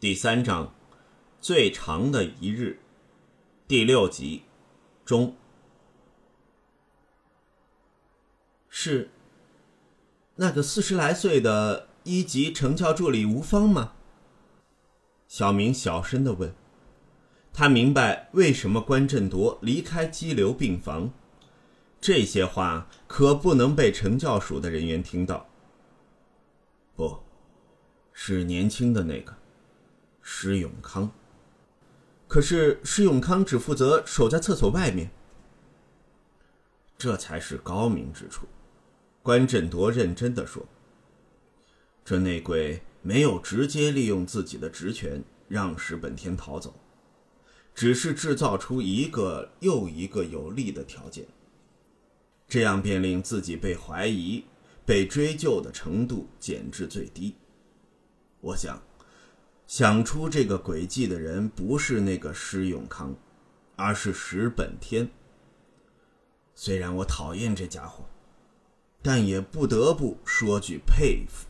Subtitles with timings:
[0.00, 0.72] 第三章，
[1.42, 2.78] 最长的一日，
[3.68, 4.44] 第六集，
[5.04, 5.36] 中。
[8.70, 9.10] 是
[10.36, 13.92] 那个四十来岁的一级成教助理吴芳吗？
[15.28, 16.54] 小明小声的问。
[17.52, 21.12] 他明白为什么关振铎离开激流病房，
[22.00, 25.46] 这些话可不能被成教署的人员听到。
[26.96, 27.18] 不，
[28.14, 29.36] 是年轻的那个。
[30.22, 31.10] 施永康。
[32.28, 35.10] 可是施永康只负责守在厕所外面，
[36.96, 38.46] 这才是高明之处。
[39.20, 40.64] 关振铎认真的说
[42.04, 46.72] ：“这内鬼没有直接利用自己的职权让石本天逃走，
[47.74, 51.26] 只是制造出一个又一个有利的条件，
[52.46, 54.44] 这样便令自己被怀疑、
[54.86, 57.34] 被追究的程度减至最低。
[58.40, 58.80] 我想。”
[59.70, 63.14] 想出这个诡计的人不是那个施永康，
[63.76, 65.08] 而是石本天。
[66.56, 68.04] 虽然我讨厌这家伙，
[69.00, 71.46] 但也不得不说句佩服。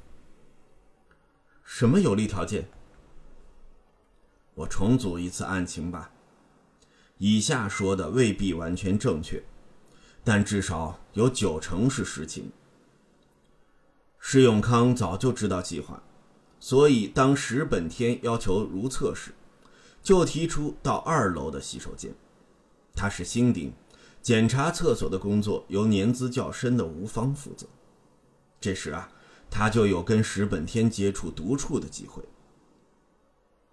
[1.65, 2.69] 什么有利条件？
[4.53, 6.11] 我重组一次案情吧。
[7.17, 9.43] 以下说的未必完全正确，
[10.23, 12.53] 但至少有九成是实情。
[14.19, 16.03] 施永康早就知道计划。
[16.61, 19.33] 所以，当石本天要求如厕时，
[20.03, 22.15] 就提出到二楼的洗手间。
[22.95, 23.73] 他是新丁，
[24.21, 27.67] 检查厕所的工作由年资较深的吴芳负责。
[28.61, 29.11] 这时啊，
[29.51, 32.23] 他就有跟石本天接触独处的机会。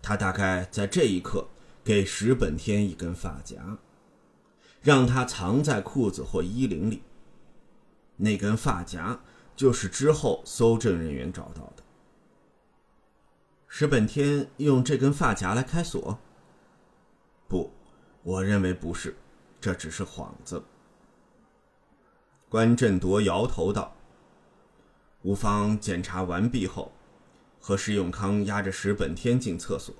[0.01, 1.45] 他大概在这一刻
[1.83, 3.77] 给石本天一根发夹，
[4.81, 7.01] 让他藏在裤子或衣领里。
[8.15, 9.19] 那根发夹
[9.57, 11.83] 就是之后搜证人员找到的。
[13.79, 16.17] 石本天用这根发夹来开锁？
[17.47, 17.71] 不，
[18.23, 19.15] 我认为不是，
[19.61, 20.63] 这只是幌子。
[22.49, 23.95] 关振铎摇头道
[25.21, 26.91] ：“吴芳检查完毕后，
[27.59, 29.93] 和石永康押着石本天进厕所。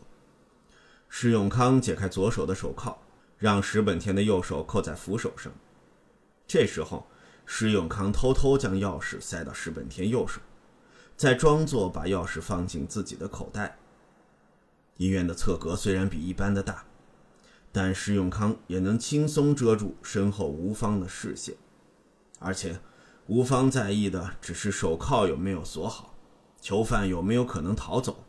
[1.07, 2.97] 石永康解开左手的手铐，
[3.38, 5.53] 让石本天的右手扣在扶手上。
[6.47, 7.06] 这时候，
[7.46, 10.41] 石永康偷偷将钥匙塞到石本天右手。”
[11.17, 13.75] 再装作把钥匙放进自己的口袋。
[14.97, 16.85] 医院的侧格虽然比一般的大，
[17.72, 21.56] 但施永康也能轻松遮住身后吴芳的视线。
[22.38, 22.79] 而且，
[23.25, 26.13] 吴芳在意的只是手铐有没有锁好，
[26.61, 28.23] 囚犯有没有可能逃走。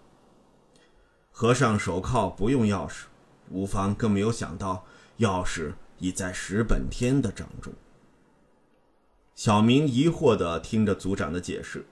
[1.31, 3.03] 合上手铐不用钥匙，
[3.51, 4.87] 吴芳更没有想到
[5.19, 7.71] 钥匙已在石本天的掌中。
[9.35, 11.85] 小明疑惑地听着组长的解释。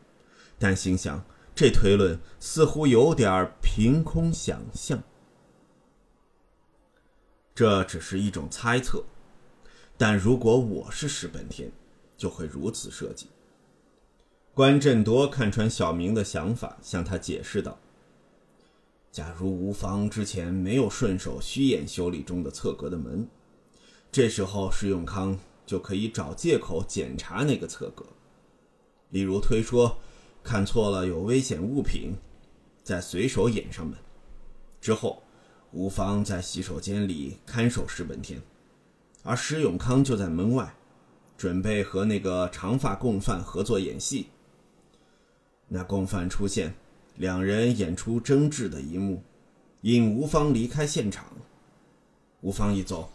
[0.58, 1.22] 但心想，
[1.54, 5.02] 这推论似乎有点凭空想象。
[7.54, 9.04] 这只是一种猜测，
[9.98, 11.70] 但如果我是石本天，
[12.16, 13.26] 就会如此设计。
[14.54, 17.78] 关振铎看穿小明的想法，向他解释道
[19.12, 23.28] ：“假如吴芳之前没有顺手虚掩修理中的侧格的门，
[24.10, 28.06] 这时候石永康就可以找借口检查那个侧格，
[29.10, 29.98] 例如推说。”
[30.46, 32.14] 看错了，有危险物品，
[32.84, 33.98] 再随手掩上门。
[34.80, 35.20] 之后，
[35.72, 38.40] 吴芳在洗手间里看守石本天，
[39.24, 40.72] 而石永康就在门外，
[41.36, 44.28] 准备和那个长发共犯合作演戏。
[45.66, 46.72] 那共犯出现，
[47.16, 49.24] 两人演出争执的一幕，
[49.80, 51.24] 引吴芳离开现场。
[52.40, 53.10] 吴芳一走，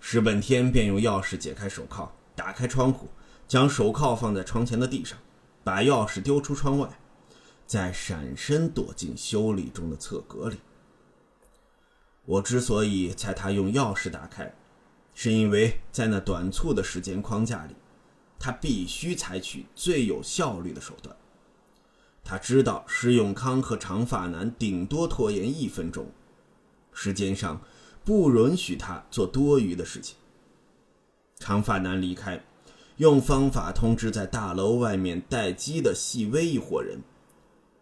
[0.00, 3.08] 石本天便用钥匙解开手铐，打开窗户，
[3.48, 5.18] 将手铐放在窗前的地上。
[5.64, 7.00] 把钥匙丢出窗外，
[7.66, 10.58] 再闪身躲进修理中的侧格里。
[12.26, 14.54] 我之所以猜他用钥匙打开，
[15.14, 17.74] 是因为在那短促的时间框架里，
[18.38, 21.16] 他必须采取最有效率的手段。
[22.22, 26.10] 他知道施永康和长发男顶多拖延一分钟，
[26.92, 27.60] 时间上
[28.04, 30.16] 不允许他做多余的事情。
[31.38, 32.42] 长发男离开。
[32.98, 37.00] 用方法通知在大楼外面待机的细微一伙人，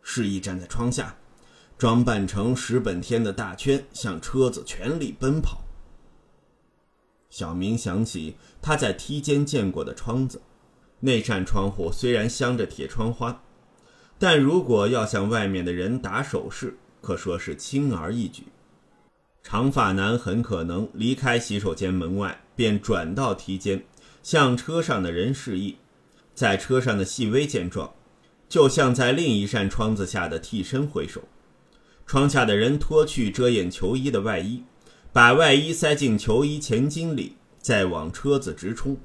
[0.00, 1.16] 示意站在窗下，
[1.76, 5.64] 装扮成石本天的大圈，向车子全力奔跑。
[7.28, 10.40] 小明想起他在梯间见过的窗子，
[11.00, 13.42] 那扇窗户虽然镶着铁窗花，
[14.18, 18.44] 但如果要向外面的人打手势，可说是轻而易举。
[19.42, 23.84] 长发男很可能离开洗手间门外，便转到梯间。
[24.22, 25.76] 向车上的人示意，
[26.34, 27.92] 在车上的细微见状，
[28.48, 31.22] 就像在另一扇窗子下的替身挥手，
[32.06, 34.62] 窗下的人脱去遮掩囚衣的外衣，
[35.12, 38.96] 把外衣塞进囚衣前襟里，再往车子直冲。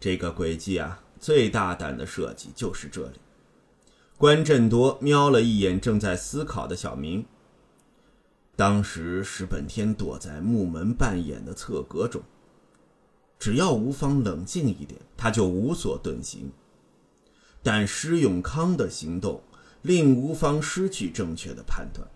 [0.00, 3.20] 这个诡计啊，最大胆的设计就是这里。
[4.16, 7.24] 关振铎瞄了一眼正在思考的小明。
[8.56, 12.20] 当时石本天躲在木门半掩的侧格中，
[13.38, 16.50] 只要吴芳冷静一点，他就无所遁形。
[17.62, 19.42] 但施永康的行动
[19.82, 22.08] 令吴芳失去正确的判断。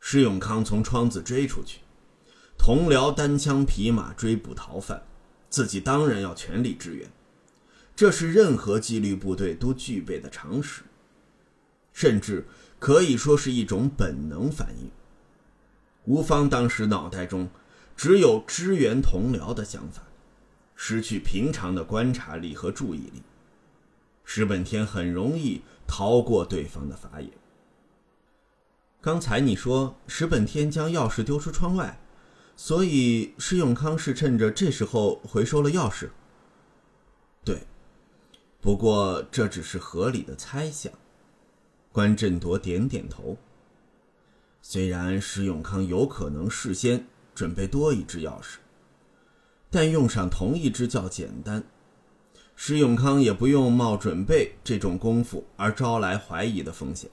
[0.00, 1.80] 施永康从窗子追出去，
[2.56, 5.02] 同僚单枪匹马追捕逃犯，
[5.50, 7.10] 自己当然要全力支援。
[7.94, 10.82] 这是任何纪律部队都具备的常识，
[11.92, 12.46] 甚至
[12.78, 14.90] 可以说是一种本能反应。
[16.04, 17.48] 吴芳当时脑袋中
[17.96, 20.02] 只有支援同僚的想法，
[20.74, 23.22] 失去平常的观察力和注意力，
[24.24, 27.30] 石本天很容易逃过对方的法眼。
[29.00, 31.98] 刚才你说石本天将钥匙丢出窗外，
[32.56, 36.10] 所以施永康是趁着这时候回收了钥匙。
[37.44, 37.66] 对。
[38.60, 40.92] 不过这只是合理的猜想。
[41.92, 43.36] 关振铎点点头。
[44.60, 48.56] 虽然石永康有可能事先准备多一只钥匙，
[49.70, 51.62] 但用上同一只较简单。
[52.56, 57.10] 石永康也不用冒准备这种功夫而招来怀疑的风险。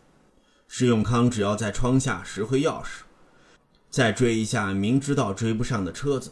[0.69, 3.01] 石永康只要在窗下拾回钥匙，
[3.89, 6.31] 再追一下明知道追不上的车子，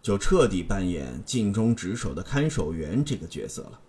[0.00, 3.80] 就彻底扮演尽忠职守的看守员这个角色了。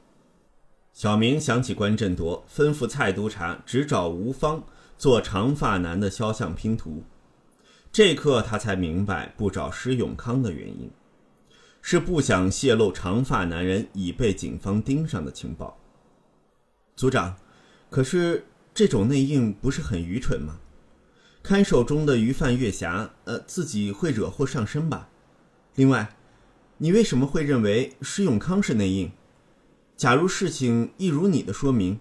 [0.92, 4.64] 小明想起关振铎吩咐蔡督察只找吴芳
[4.98, 7.04] 做长发男的肖像拼图，
[7.94, 10.90] 这刻他才明白不找施永康的原因，
[11.80, 15.78] 是不想泄露长发男人已被警方盯上的情报。
[16.96, 17.38] 组长，
[17.92, 20.60] 可是这种内应不是很愚蠢吗？
[21.44, 25.08] 看守中的鱼贩月霞，呃，自己会惹祸上身吧？
[25.76, 26.16] 另外，
[26.80, 29.12] 你为什么会认为施永康是内应？
[29.96, 32.00] 假如事情一如你的说明，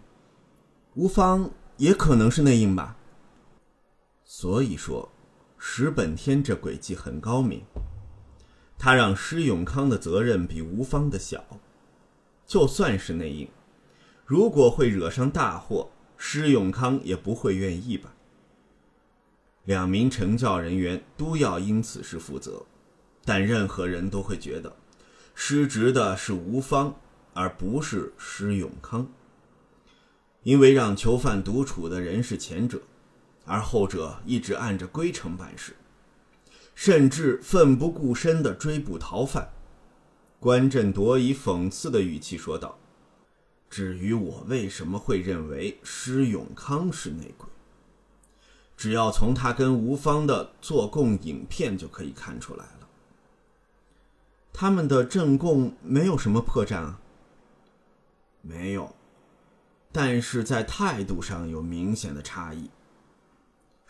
[0.94, 2.96] 吴芳也可能是内应吧。
[4.24, 5.11] 所以说，
[5.64, 7.62] 石本天这诡计很高明。
[8.76, 11.44] 他让施永康的责任比吴芳的小，
[12.44, 13.48] 就算是内应，
[14.26, 18.12] 如果会惹上大祸，施永康也不会愿意吧。
[19.62, 22.66] 两名惩教人员都要因此事负责，
[23.24, 24.74] 但任何人都会觉得，
[25.32, 26.96] 失职的是吴芳。
[27.34, 29.10] 而不是施永康，
[30.42, 32.82] 因为让囚犯独处的人是前者，
[33.44, 35.74] 而后者一直按着规程办事，
[36.74, 39.48] 甚至奋不顾身地追捕逃犯。
[40.38, 42.78] 关振铎以讽刺的语气说道
[43.70, 47.48] ：“至于我为什么会认为施永康是内鬼，
[48.76, 52.88] 只要从他跟吴芳的做供影片就可以看出来了。
[54.52, 57.00] 他们的证供没有什么破绽啊。”
[58.44, 58.96] 没有，
[59.92, 62.68] 但是在态度上有明显的差异。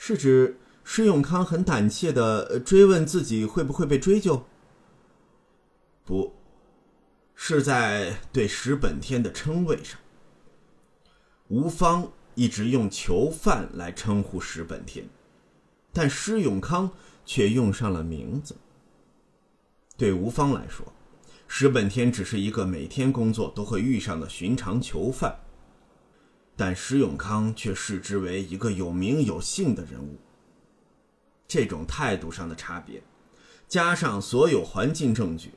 [0.04, 4.44] 是指施永康很胆怯的追问自己会不会被追究？
[6.04, 6.34] 不，
[7.36, 9.96] 是在对石本天的称谓上。
[11.46, 15.08] 吴芳一直用囚犯来称呼石本天，
[15.92, 16.90] 但施永康
[17.24, 18.56] 却用上了名字。
[19.96, 20.84] 对吴芳来说。
[21.46, 25.38] 石本天只是一个每天工作都会遇上的寻常囚犯，
[26.64, 30.16] 但施永康却视之为一个有名有姓的人物。
[31.48, 33.02] 这种态度上的差别，
[33.66, 35.50] 加上所有环境证据，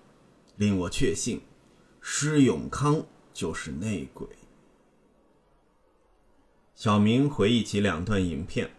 [0.56, 1.44] 令我确信，
[2.02, 4.28] 施永康就是内鬼。
[6.74, 8.72] 小明回忆起两段影片，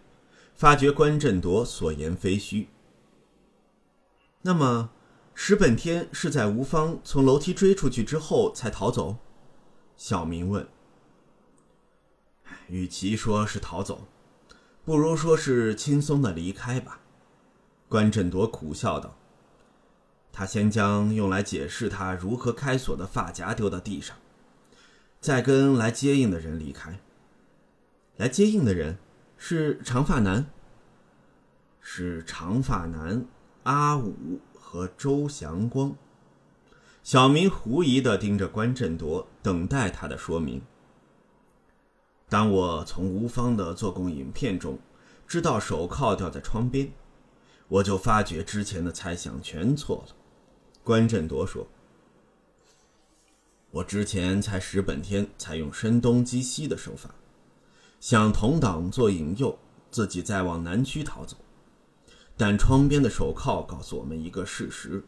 [0.53, 2.67] 发觉关振铎所言非虚。
[4.41, 4.89] 那么。
[5.39, 9.17] 石本天是在吴芳从楼梯追出去之后才逃走，
[9.95, 10.67] 小明问。
[12.69, 14.07] 与其说是逃走，
[14.83, 16.99] 不如说是轻松的离开吧。
[17.89, 19.17] 关振铎苦笑道。
[20.31, 24.15] 他先将用来解释他如何开锁的发夹丢到地上，
[25.19, 26.99] 再跟来接应的人离开。
[28.17, 28.97] 来接应的人
[29.37, 30.45] 是长发男。
[31.81, 33.25] 是长发男
[33.63, 34.39] 阿武。
[34.69, 35.95] 和周祥光，
[37.01, 40.61] 小明狐疑的盯着关振铎，等待他的说明。
[42.29, 44.77] 当我从吴芳的做工影片中
[45.25, 46.91] 知道手铐掉在窗边，
[47.69, 50.15] 我就发觉之前的猜想全错了。
[50.83, 51.67] 关振铎说
[53.71, 57.15] ：“我之前猜石本天采用声东击西的手法，
[57.99, 59.57] 向同党做引诱，
[59.89, 61.37] 自己再往南区逃走。
[62.35, 65.03] 但窗边的手铐告诉我们一个事实：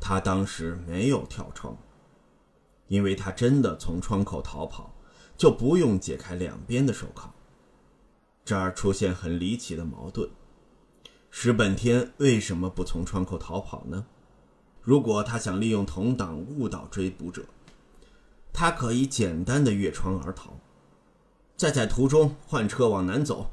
[0.00, 1.76] 他当时没有跳窗，
[2.88, 4.94] 因为他真的从窗口逃跑，
[5.38, 7.32] 就不用解开两边的手铐。
[8.44, 10.28] 这儿出现很离奇的矛盾：
[11.30, 14.04] 石本天为什么不从窗口逃跑呢？
[14.82, 17.44] 如果他想利用同党误导追捕者，
[18.52, 20.58] 他可以简单的越窗而逃，
[21.56, 23.50] 再在途中换车往南走。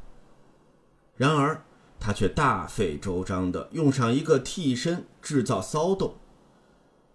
[1.18, 1.64] 然而，
[2.00, 6.16] 他却大费周章的用上一个替身制造骚动，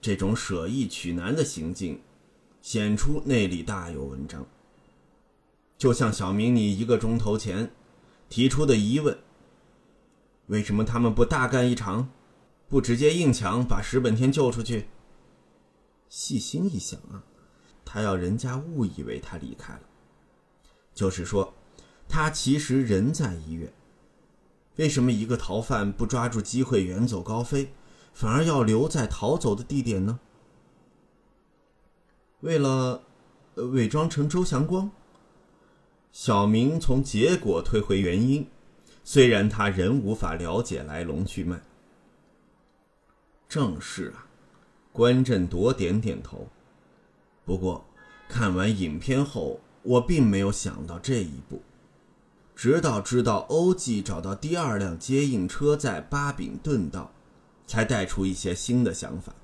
[0.01, 2.03] 这种舍易取难的行径，
[2.61, 4.47] 显出内里大有文章。
[5.81, 7.73] 就像小明你一个钟头前
[8.29, 9.19] 提出的疑问：
[10.49, 12.11] 为什么他们不大干一场，
[12.69, 14.89] 不直接硬抢把石本天救出去？
[16.11, 17.25] 细心一想啊，
[17.83, 19.81] 他要人家误以为他离开了，
[20.93, 21.55] 就是说，
[22.07, 23.73] 他其实人在医院。
[24.77, 27.73] 为什么一个逃犯不抓住机会远走高飞，
[28.13, 30.21] 反而要留在逃走的地点呢？
[32.41, 33.03] 为了
[33.55, 34.91] 伪装成周祥光。
[36.13, 38.47] 小明从结果推回原因，
[39.05, 41.61] 虽然他仍无法了解来龙去脉。
[43.49, 44.27] 正是啊，
[44.93, 46.49] 关振铎点点头。
[47.45, 47.85] 不过，
[48.29, 51.63] 看完影片后，我并没有想到这一步。
[52.55, 57.13] 直到知道欧记找到第二辆接应车在巴比顿道，
[57.67, 59.35] 才带出一些新的想法。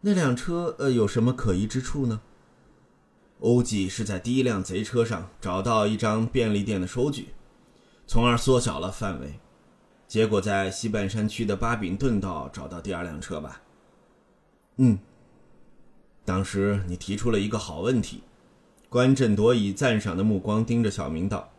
[0.00, 2.20] 那辆车呃有什么可疑之处呢？
[3.44, 7.28] 欧记是在第一辆贼车上找到一张便利店的收据，
[8.06, 9.34] 从而缩小了范围，
[10.08, 13.60] 结果在西半山区的巴比顿道找到第二辆车吧？
[14.76, 14.98] 嗯。
[16.24, 18.22] 当时你提出了一个好问题。
[18.88, 21.50] 关振铎以赞赏的目光盯着小明道：“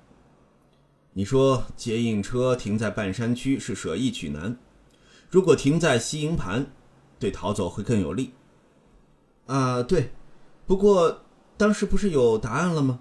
[1.13, 4.57] 你说接应车停在半山区是舍易取难，
[5.29, 6.65] 如果停在西营盘，
[7.19, 8.31] 对逃走会更有利。”
[9.45, 10.11] 啊，对。
[10.65, 11.24] 不过
[11.57, 12.99] 当时不是有答案了吗？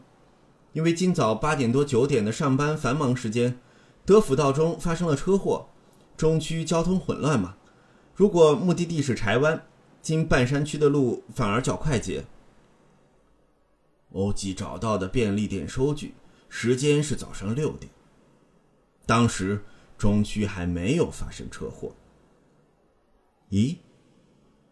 [0.73, 3.59] 因为今早八点多九点的上班繁忙时间，
[4.05, 5.69] 德辅道中发生了车祸，
[6.17, 7.57] 中区交通混乱嘛。
[8.15, 9.65] 如果目的地是柴湾，
[10.03, 12.25] 经半山区的路反而较快捷。
[14.13, 16.15] 欧记找到的便利店收据，
[16.49, 17.91] 时间是早上六点。
[19.07, 19.65] 当时
[19.99, 21.93] 中区还没有发生车祸。
[23.51, 23.77] 咦，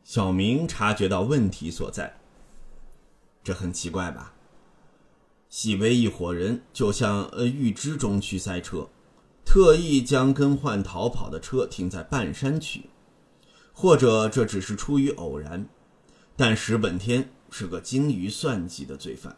[0.04, 2.21] 小明察觉到问题所在。
[3.42, 4.34] 这很奇怪吧？
[5.48, 8.88] 细微一伙人就像呃预知中区塞车，
[9.44, 12.90] 特意将更换逃跑的车停在半山区，
[13.72, 15.66] 或者这只是出于偶然。
[16.36, 17.30] 但石本天。
[17.54, 19.36] 是个精于算计的罪犯，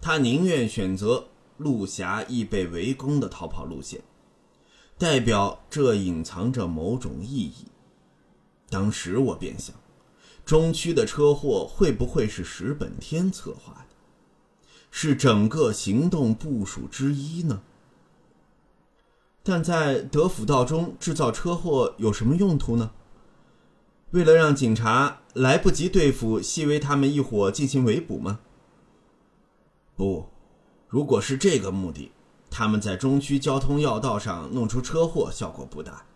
[0.00, 1.28] 他宁愿选择
[1.58, 4.00] 路狭易被围攻的逃跑路线，
[4.96, 7.66] 代表这隐藏着某种意义。
[8.70, 9.76] 当时我便想，
[10.46, 13.96] 中区的车祸会不会是石本天策划的，
[14.92, 17.62] 是整个行动部署之一呢？
[19.42, 22.92] 但在德辅道中制造车祸有什么用途呢？
[24.12, 28.38] 为了让警察来不及对付细微他们一伙进行围捕吗？
[29.96, 30.28] 不，
[30.86, 32.12] 如果是这个目的，
[32.48, 36.06] 他们在中区交通要道上弄出车祸效果不大。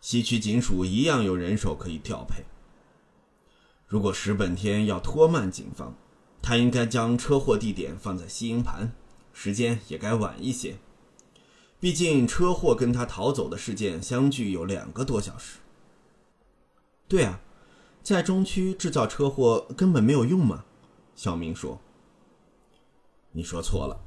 [0.00, 2.42] 西区警署一样有人手可以调配。
[3.92, 5.92] 如果石本天要拖慢警方，
[6.40, 8.90] 他应该将车祸地点放在西营盘，
[9.34, 10.78] 时间也该晚一些。
[11.78, 15.58] 毕竟车祸跟他逃走的事件相距有两个多小时。
[17.06, 17.38] 对啊，
[18.02, 20.64] 在中区制造车祸根本没有用嘛。
[21.14, 21.78] 小明说
[23.32, 24.00] ：“你说错了，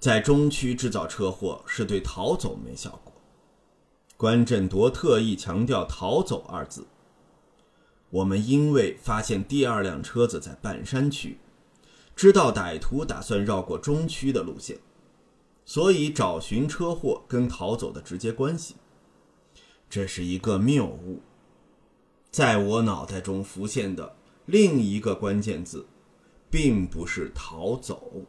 [0.00, 3.12] 在中区制造车祸是对逃走没效果。”
[4.16, 6.86] 关振铎特意强调“逃走”二字。
[8.12, 11.38] 我们因为发现第二辆车子在半山区，
[12.14, 14.78] 知道歹徒打算绕过中区的路线，
[15.64, 18.76] 所以找寻车祸跟逃走的直接关系。
[19.88, 21.22] 这是一个谬误。
[22.30, 24.14] 在我脑袋中浮现的
[24.44, 25.86] 另一个关键字，
[26.50, 28.26] 并不是逃走，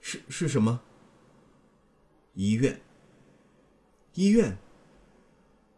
[0.00, 0.80] 是是什么？
[2.34, 2.80] 医院。
[4.14, 4.58] 医院。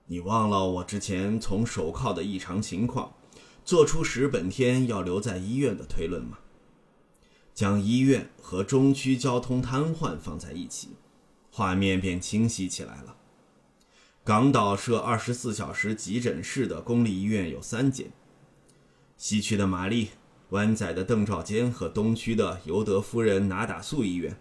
[0.06, 3.14] 你忘了我之前从手铐的异常情况，
[3.64, 6.38] 做出石本天要留在医院的推论吗？
[7.54, 10.90] 将医院和中区交通瘫痪放在一起，
[11.50, 13.16] 画面便清晰起来了。
[14.22, 18.10] 港岛设二十四小时急诊室的公立医院有三间，
[19.16, 20.10] 西区的玛丽、
[20.50, 24.36] 湾仔的邓兆坚和东区的尤德夫人拿打素医院。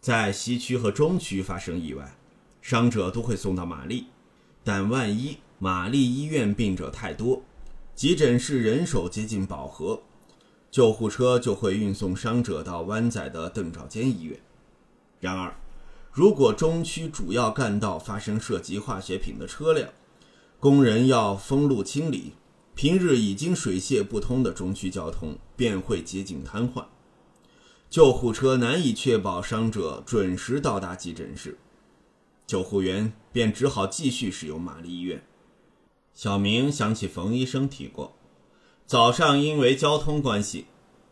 [0.00, 2.16] 在西区和中区发生意外，
[2.60, 4.06] 伤者都会送到玛丽，
[4.66, 7.40] 但万一玛丽医院病者太多，
[7.94, 10.02] 急诊室人手接近饱和，
[10.72, 14.40] 救护车就会运送伤者到湾仔的邓肇坚医院。
[15.20, 15.54] 然而，
[16.10, 19.88] 如果中区主要干道发生涉及化学品的车辆，
[20.58, 22.32] 工人要封路清理，
[22.74, 26.86] 平日已经水泄不通的中区交通便会接近瘫痪，
[27.88, 31.56] 救护车难以确保伤者准时到达急诊室，
[32.48, 35.22] 救护员便只好继续使用玛丽医院。
[36.14, 38.16] 小明想起冯医生提过，
[38.86, 40.64] 早上因为交通关系，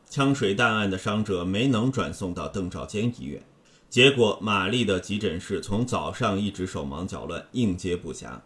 [0.09, 3.43] 枪水弹案的伤者没能转送到邓肇坚医院。
[3.91, 8.41] 结果，玛丽的急诊室从早上一直手忙脚乱，应接不暇。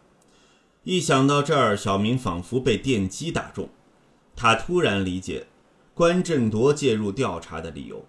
[0.83, 3.69] 一想到这儿，小明仿佛被电击打中，
[4.35, 5.47] 他突然理解
[5.93, 8.05] 关振铎介入调查的理由。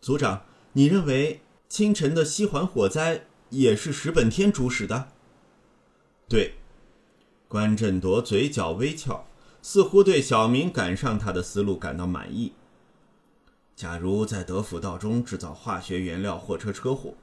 [0.00, 5.08] 组长，你认为清晨的西环火灾也是石本天主使的？
[6.28, 6.54] 对，
[7.48, 9.26] 关振铎嘴角微翘，
[9.62, 12.52] 似乎对小明赶上他的思路感到满意。
[13.76, 17.14] 假如在德辅道中制造化学原料货车车祸，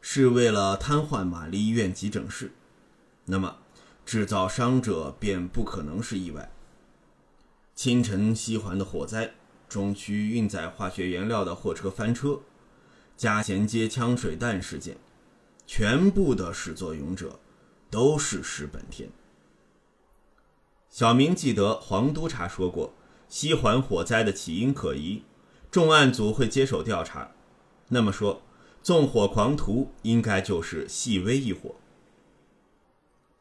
[0.00, 2.52] 是为了瘫痪玛丽医院急诊室，
[3.26, 3.58] 那么
[4.04, 6.50] 制造伤者便不可能是意外。
[7.74, 9.32] 清晨西环的火灾，
[9.68, 12.40] 中区运载化学原料的货车翻车，
[13.16, 14.96] 加贤街枪水弹事件，
[15.74, 17.40] 全部的始作俑者
[17.88, 19.08] 都是石本天。
[20.90, 22.92] 小明记得黄督察说过，
[23.26, 25.22] 西环火灾的起因可疑。
[25.70, 27.30] 重案组会接手调查，
[27.88, 28.42] 那么说，
[28.82, 31.76] 纵火狂徒应该就是细微一伙。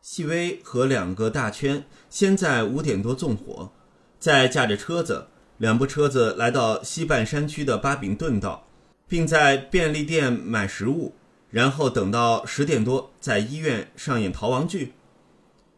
[0.02, 3.74] 细微和两个大圈先在五点多纵火，
[4.18, 8.70] 再驾着车子，两部车子来到西半山区的巴比顿道，
[9.06, 11.16] 并在便利店买食物，
[11.52, 14.94] 然后等到十点多在医院上演逃亡剧。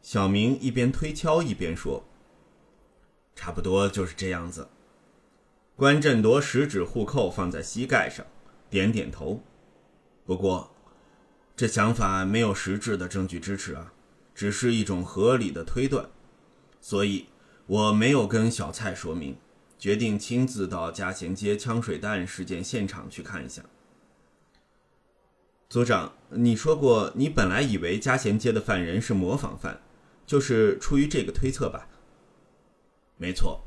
[0.02, 2.06] 小明一边推敲一边说
[3.36, 4.70] ：“差不多就是这样子。”
[5.76, 8.26] 关振铎食指互扣放在膝盖上，
[8.70, 9.42] 点点头。
[10.26, 10.72] 不过，
[11.56, 13.92] 这想法没有实质的证据支持啊，
[14.36, 16.08] 只是一种合理的推断。
[16.80, 17.28] 所以，
[17.66, 19.36] 我没有跟小蔡说明，
[19.80, 23.64] 决定亲自到嘉贤街枪水弹事件现场去看一下。
[25.74, 29.82] 组长，你说过你本来以为嘉贤街的犯人是模仿犯，
[30.24, 31.88] 就是出于这个推测吧？
[33.18, 33.60] 没错。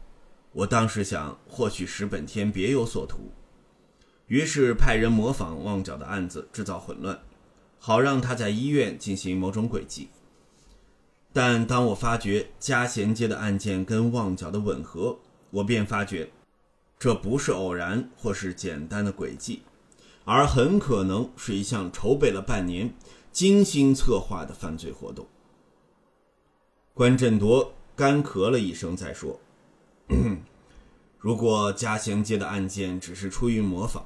[0.52, 3.32] 我当时想，或许石本天别有所图，
[4.28, 7.18] 于是派人模仿旺角的案子，制造混乱，
[7.80, 10.08] 好让他在医院进行某种诡计。
[11.32, 15.18] 但当我发觉嘉贤街的案件跟旺角的吻合，
[15.50, 16.30] 我便发觉，
[17.00, 19.62] 这不是偶然或是简单的诡计，
[20.26, 22.92] 而很可能是一项筹备了半年、
[23.30, 25.24] 精心策划的犯罪活动。
[26.92, 29.38] 关振铎干咳了一声，再说。
[31.16, 34.04] 如果嘉贤街的案件只是出于模仿，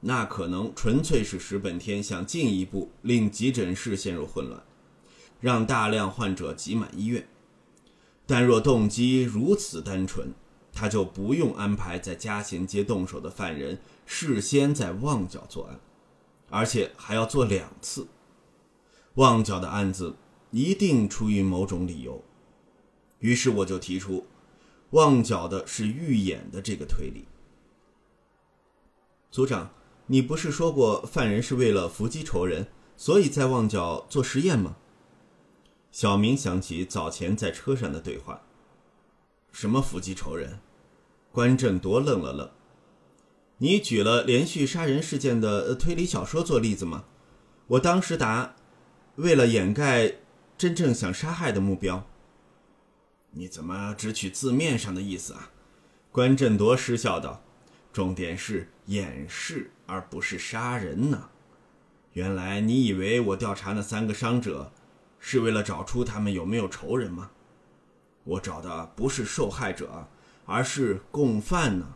[0.00, 4.62] 那可能纯粹是石本天想进一步令急诊室陷入混乱，
[5.40, 7.26] 让大量患者挤满医院。
[8.26, 10.32] 但若动机如此单纯，
[10.78, 15.80] 他就不用安排在嘉贤街动手的犯人事先在旺角作案，
[16.50, 18.06] 而且还要做两次。
[19.14, 20.14] 旺角的案子
[20.52, 22.22] 一定出于某种理由，
[23.18, 24.24] 于是我就提出。
[24.90, 27.24] 旺角的是预演的这个推理，
[29.32, 29.72] 组长，
[30.06, 34.76] 你不是说过犯人是为了伏击仇人，所以在旺角做实验吗？
[35.90, 38.42] 小明想起早前在车上的对话。
[39.50, 40.60] 什么伏击仇人？
[41.38, 42.50] 关振铎愣了愣。
[43.58, 47.04] 你举了连续杀人事件的推理小说做例子吗？
[47.68, 48.56] 我当时答，
[49.14, 50.14] 为了掩盖
[50.56, 52.04] 真正想杀害的目标。
[53.30, 55.52] 你怎么只取字面上的意思啊？
[56.10, 57.40] 关振铎失笑道
[57.94, 61.28] ：“重点是掩饰，而不是杀人呢。
[62.14, 64.72] 原来你以为我调查那三个伤者，
[65.20, 67.30] 是为了找出他们有没有仇人吗？
[68.24, 70.08] 我找的不是受害者，
[70.48, 71.94] 而是共犯呢。”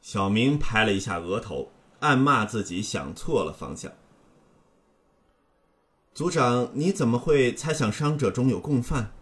[0.00, 3.90] 小明拍了一下额头，暗骂自己想错了方向。
[6.14, 9.12] 组长，你怎么会猜想伤者中有共犯？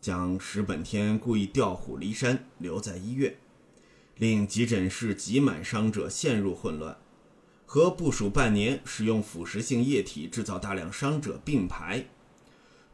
[0.00, 3.36] 将石本天故意调虎离山，留在医院，
[4.16, 6.98] 令急诊室挤满伤者，陷入混乱，
[7.64, 12.06] 和部署半年使用腐蚀性液体制造大量伤者并排，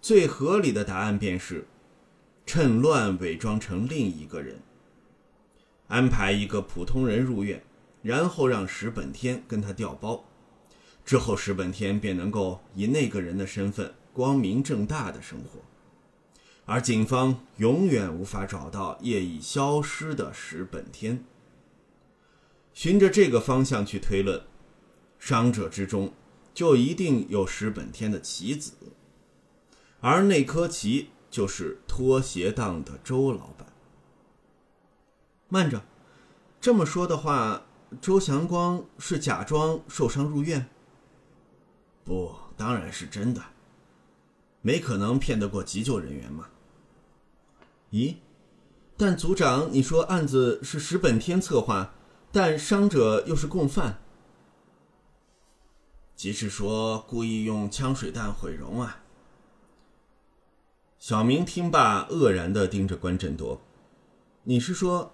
[0.01, 1.67] 最合理的答案便是：
[2.53, 4.61] 趁乱伪装成另一个人，
[5.87, 7.63] 安排一个普通人入院，
[8.03, 10.25] 然后让石本天跟他调包，
[11.05, 15.61] 之后石本天便能够以那个人的身份光明正大的生活，
[16.65, 21.25] 而警方永远无法找到业已消失的石本天。
[22.75, 24.43] 循着这个方向去推论，
[25.21, 26.13] 伤者之中
[26.53, 28.73] 就一定有石本天的棋子，
[30.01, 33.67] 而那颗棋就是拖鞋档的周老板。
[35.49, 35.83] 慢着，
[36.61, 37.63] 这么说的话，
[38.01, 40.69] 周祥光是假装受伤入院？
[42.05, 43.43] 不，当然是真的，
[44.61, 46.49] 没可能骗得过急救人员嘛。
[47.93, 48.17] 咦？
[48.97, 51.95] 但组长，你说案子是石本天策划？
[52.33, 54.01] 但伤者又是共犯，
[56.15, 59.03] 即是说故意用枪水弹毁容啊！
[61.01, 63.59] 小明听罢，愕然的盯着关振铎
[64.45, 65.11] ：“你是说，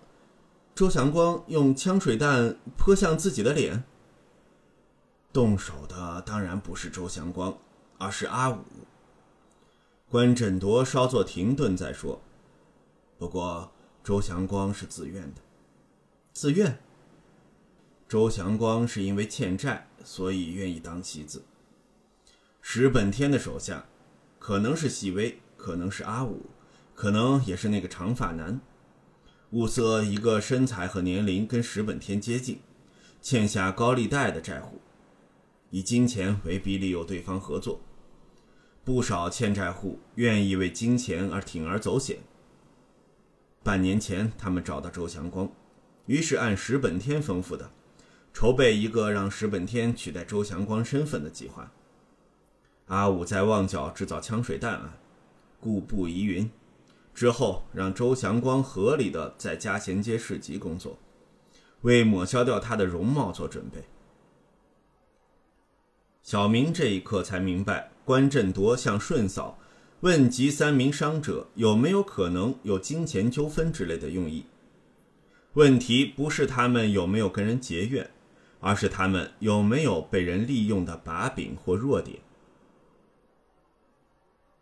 [0.74, 3.84] 周祥光用枪水弹泼向自己的脸？
[5.32, 7.56] 动手的当然不是周祥光，
[7.98, 8.58] 而是阿武。”
[10.10, 12.20] 关振铎稍作停顿再说
[13.16, 13.70] ：“不过
[14.02, 15.40] 周祥光是自愿的，
[16.32, 16.80] 自愿。”
[18.08, 21.44] 周祥光是因为欠债，所以愿意当棋子。
[22.60, 23.86] 石本天的手下，
[24.40, 26.46] 可能是细微，可能是阿武，
[26.94, 28.60] 可能也是那个长发男。
[29.50, 32.60] 物色一个身材和年龄跟石本天接近，
[33.22, 34.80] 欠下高利贷的债户，
[35.70, 37.80] 以金钱为逼利诱对方合作。
[38.84, 42.18] 不少欠债户愿意为金钱而铤而走险。
[43.62, 45.50] 半年前，他们找到周祥光，
[46.06, 47.70] 于是按石本天吩咐的。
[48.32, 51.72] 筹备一个让石本天取代周祥光身份的计划。
[52.86, 54.92] 阿武在旺角制造枪水弹案，
[55.66, 56.48] 故布疑云，
[57.12, 60.96] 之后让周祥光合理的在嘉贤街市集工作，
[61.80, 63.82] 为抹消掉他的容貌做准备。
[66.22, 69.58] 小明这一刻才明白，关振铎向顺嫂
[70.02, 74.46] 问及三名伤者有没有可能有金钱纠纷之类的用意。
[75.54, 78.08] 问题不是他们有没有跟人结怨。
[78.58, 82.18] 而是他们有没有被人利用的把柄或弱点？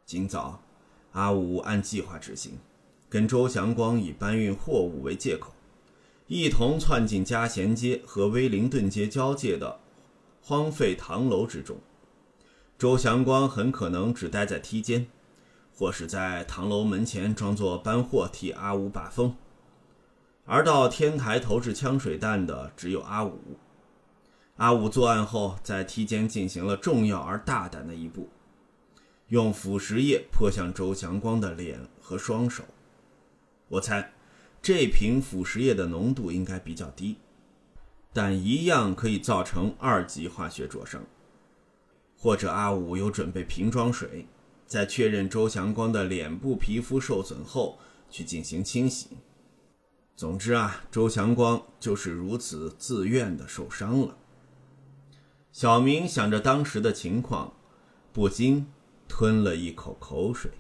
[0.05, 0.64] 今早，
[1.15, 2.59] 阿武按计划执行，
[3.09, 5.53] 跟周祥光以搬运货物为借口，
[6.27, 9.79] 一同窜进嘉贤街和威灵顿街交界的
[10.43, 11.77] 荒废唐楼之中。
[12.77, 15.07] 周祥光很可能只待在梯间，
[15.73, 19.37] 或是在唐楼门前装作搬货替阿武把风，
[20.45, 23.39] 而到天台投掷枪水弹的只有阿武。
[24.57, 28.29] 阿武作案后，在梯间进行了重要而大胆的一步，
[29.29, 32.65] 用腐蚀液泼向周祥光的脸和双手。
[33.69, 34.13] 我猜，
[34.61, 37.17] 这瓶腐蚀液的浓度应该比较低，
[38.13, 41.03] 但一样可以造成二级化学灼伤。
[42.17, 44.27] 或者阿武有准备瓶装水，
[44.67, 47.79] 在确认周祥光的脸部皮肤受损后
[48.11, 49.09] 去进行清洗。
[50.17, 54.17] 总之啊，周祥光就是如此自愿的受伤了。
[55.53, 57.53] 小明想着当时的情况，
[58.13, 58.67] 不禁
[59.17, 60.51] 吞了一口口水。